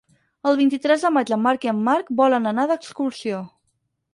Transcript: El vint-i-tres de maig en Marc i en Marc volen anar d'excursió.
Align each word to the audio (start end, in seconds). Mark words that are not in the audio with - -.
El 0.51 0.55
vint-i-tres 0.61 1.03
de 1.07 1.11
maig 1.17 1.33
en 1.37 1.43
Marc 1.49 1.67
i 1.67 1.71
en 1.73 1.83
Marc 1.91 2.09
volen 2.23 2.53
anar 2.53 2.67
d'excursió. 2.73 3.45